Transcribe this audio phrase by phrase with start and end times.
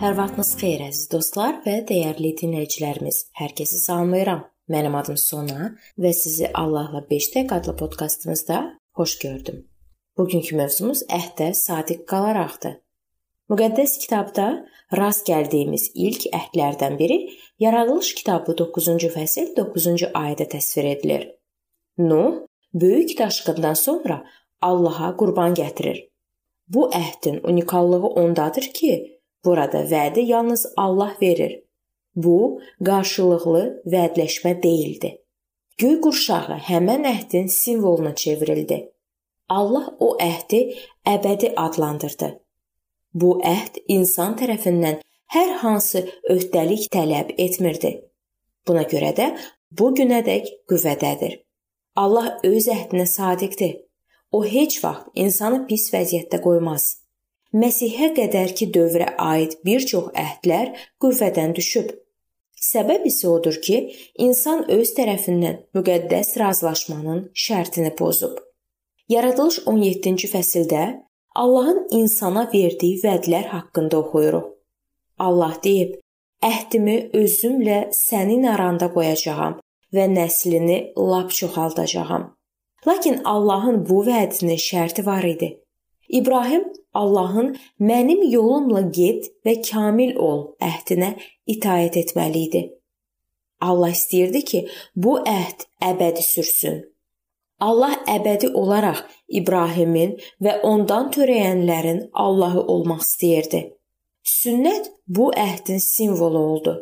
[0.00, 3.16] Hər vaxtınız xeyir əziz dostlar və dəyərli dinləyicilərimiz.
[3.36, 4.46] Hər kəsi salamlayıram.
[4.72, 5.66] Mənim adım Sona
[6.00, 8.60] və sizi Allahla 5 dəqiqə adlı podkastımızda
[8.96, 9.58] xoş gördüm.
[10.16, 12.78] Bugünkü mövzumuz əhdə sadiq qalaraqdır.
[13.52, 14.48] Müqəddəs kitabda
[15.02, 17.20] rast gəldiyimiz ilk əhdlərdən biri
[17.60, 21.30] Yaradılış kitabı 9-cu fəsil 9-cu ayədə təsvir edilir.
[21.98, 24.22] Nuh böyük daşqından sonra
[24.64, 26.06] Allaha qurban gətirir.
[26.68, 31.62] Bu əhdin unikallığı ondadır ki, burada vədi yalnız Allah verir.
[32.16, 35.10] Bu qarşılıqlı vədləşmə deyildi.
[35.78, 38.80] Göy qurşağı həmin əhdin simvoluna çevrildi.
[39.48, 40.60] Allah o əhdi
[41.06, 42.28] əbədi adlandırdı.
[43.14, 45.00] Bu əhd insan tərəfindən
[45.34, 47.92] hər hansı öhdəlik tələb etmirdi.
[48.68, 49.30] Buna görə də
[49.70, 51.40] bu günədək qüvvədədir.
[51.96, 53.78] Allah öz əhdinə sadiqdir.
[54.32, 56.99] O heç vaxt insanı pis vəziyyətdə qoymaz.
[57.50, 60.68] Məsihə qədərki dövrə aid bir çox əhdlər
[61.02, 61.88] qüvvədən düşüb.
[62.60, 63.78] Səbəb isə odur ki,
[64.22, 68.36] insan öz tərəfindən müqəddəs razılaşmanın şərtini pozub.
[69.10, 70.84] Yaradılış 17-ci fəsildə
[71.34, 74.46] Allahın insana verdiyi vədlər haqqında oxuyuruq.
[75.18, 75.96] Allah deyib:
[76.42, 79.58] "Əhdimi özümlə sənin aranda qoyacağam
[79.94, 82.30] və nəslini lap çoxaldacağam."
[82.86, 85.50] Lakin Allahın bu vədinin şərti var idi.
[86.18, 91.14] İbrahim Allahın mənim yolumla get və kamil ol əhdinə
[91.46, 92.62] itaat etməli idi.
[93.60, 94.60] Allah istəyirdi ki,
[94.96, 96.80] bu əhd əbədi sürsün.
[97.60, 103.60] Allah əbədi olaraq İbrahimin və ondan törəyənlərin Allahı olmaq istəyirdi.
[104.24, 106.74] Sünnət bu əhdin simvolu oldu.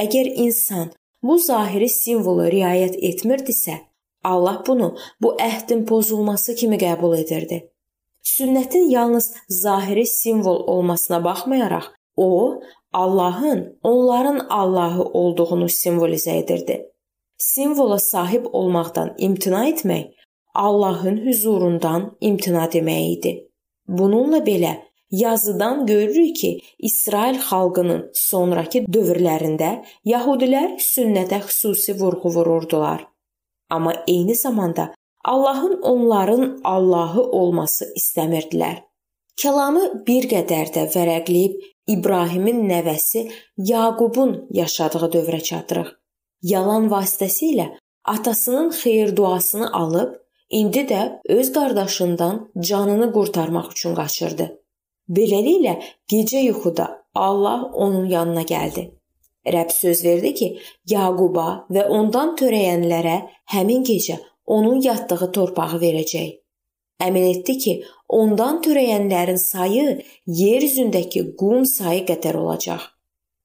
[0.00, 0.90] Əgər insan
[1.22, 3.76] bu zahiri simvolu riayət etmirdisə,
[4.24, 7.60] Allah bunu bu əhdin pozulması kimi qəbul edirdi.
[8.26, 11.84] Sünnətin yalnız zahiri simvol olmasına baxmayaraq,
[12.16, 12.60] o
[12.92, 16.90] Allahın onların Allahı olduğunu simvolizə edirdi.
[17.38, 20.10] Simvola sahib olmaqdan imtina etmək
[20.54, 23.32] Allahın huzurundan imtina demək idi.
[23.88, 24.74] Bununla belə
[25.10, 29.70] yazıdan görürük ki, İsrail xalqının sonrakı dövrlərində
[30.04, 33.06] yəhudilər sünnətə xüsusi vurğu vururdular.
[33.70, 34.94] Amma eyni zamanda
[35.26, 38.76] Allahın onların Allahı olması istəmirdilər.
[39.42, 41.56] Kəlamı bir qədər də vərəqləyib
[41.94, 43.24] İbrahimin nəvəsi
[43.70, 45.88] Yaqubun yaşadığı dövrə çatırıq.
[46.42, 47.66] Yalan vasitəsilə
[48.04, 50.14] atasının xeyir duasını alıb,
[50.50, 54.46] indi də öz qardaşından canını qurtarmaq üçün qaçırdı.
[55.10, 55.74] Beləliklə
[56.12, 58.86] gecə yuxuda Allah onun yanına gəldi.
[59.46, 60.48] Rəbb söz verdi ki,
[60.90, 63.18] Yaquba və ondan törəyənlərə
[63.54, 66.34] həmin gecə onun yatdığı torpağı verəcək.
[67.06, 67.72] Əmin etdi ki,
[68.08, 72.80] ondan törəyənlərin sayı yer üzündəki qum sayı qədər olacaq.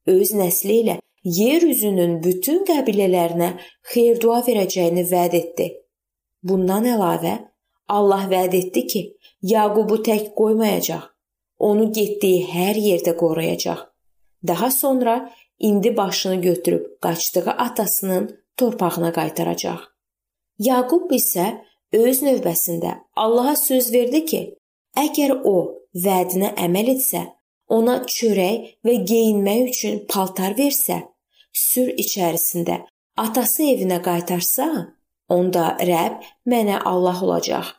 [0.08, 3.52] Öz nəsli ilə yer üzünün bütün qəbilələrinə
[3.94, 5.68] xeyir-dua verəcəyini vəd etdi.
[6.44, 7.36] Bundan əlavə
[7.88, 9.02] Allah vəd etdi ki,
[9.42, 11.10] Yaqubu tək qoymayacaq.
[11.60, 13.82] Onu getdiyi hər yerdə qoruyacaq.
[14.48, 15.16] Daha sonra
[15.60, 19.91] indi başını götürüb qaçdığı atasının torpağına qaytaracaq.
[20.60, 21.46] Yaqub isə
[21.94, 24.42] öz növbəsində Allaha söz verdi ki,
[24.98, 25.56] əgər o
[25.96, 27.26] vədinə əməl etsə,
[27.72, 31.02] ona çörək və geyinmək üçün paltar versə,
[31.52, 32.82] sür içərisində
[33.18, 34.68] atası evinə qaytarsa,
[35.32, 37.78] onda Rəbb mənə Allah olacaq.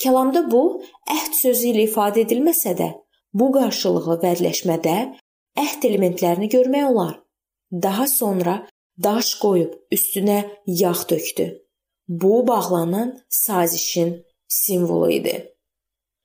[0.00, 0.62] Kəlamda bu
[1.08, 2.90] əhd sözü ilə ifadə edilməsə də,
[3.32, 4.96] bu qarşılıqlı vədləşmədə
[5.60, 7.14] əhd elementlərini görmək olar.
[7.72, 8.56] Daha sonra
[9.02, 11.65] daş qoyub üstünə yağ tökdü.
[12.08, 15.52] Bu bağlanan sazişin simvolu idi.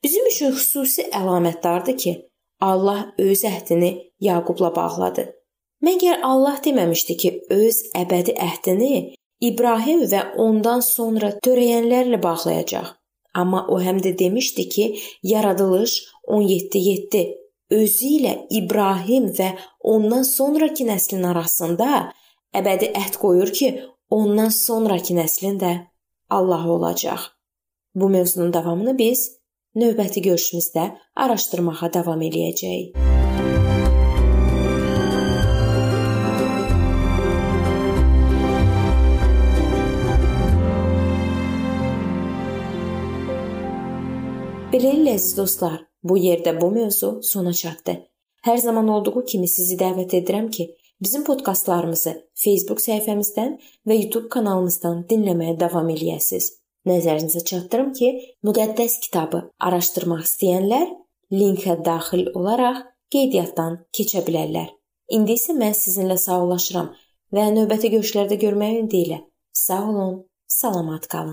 [0.04, 2.30] Bizim üçün xüsusi əlamətdardır ki,
[2.62, 5.26] Allah öz əhdini Yaqubla bağladı.
[5.82, 12.92] Məgər Allah deməmişdi ki, öz əbədi əhdini İbrahim və ondan sonra törəyənlərlə bağlayacaq.
[13.34, 14.86] Amma o həm də demişdi ki,
[15.24, 15.94] Yaradılış
[16.28, 17.24] 17:7
[17.72, 22.12] özü ilə İbrahim və ondan sonrakı nəslin arasında
[22.54, 23.70] əbədi əhd qoyur ki,
[24.12, 25.72] ondan sonrakı nəslin də
[26.30, 27.22] Allah olacaq.
[27.96, 29.30] Bu mövzunun davamını biz
[29.76, 32.98] növbəti görüşümüzdə araşdırmağa davam eləyəcəyik.
[44.72, 47.94] Beləliklə əziz dostlar, Bu yerdə bu mövzu sona çatdı.
[48.46, 50.64] Hər zaman olduğu kimi sizi dəvət edirəm ki,
[51.02, 52.14] bizim podkastlarımızı
[52.44, 53.58] Facebook səhifəmizdən
[53.88, 56.52] və YouTube kanalımızdan dinləməyə davam eləyəsiniz.
[56.90, 58.10] Nəzərinizə çatdırım ki,
[58.48, 60.88] müqəddəs kitabı araşdırmaq istəyənlər
[61.34, 62.82] linkə daxil olaraq
[63.14, 64.72] qeydiyyatdan keçə bilərlər.
[65.12, 66.90] İndi isə mən sizinlə sağollaşıram
[67.36, 69.22] və növbəti görüşlərdə görməyə ümid ilə.
[69.54, 71.30] Sağ olun, salamat qalın.